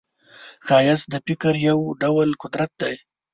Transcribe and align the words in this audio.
ښایست 0.65 1.05
د 1.09 1.15
فکر 1.25 1.53
یو 1.69 1.79
ډول 2.01 2.29
قدرت 2.41 2.71
دی 2.81 2.95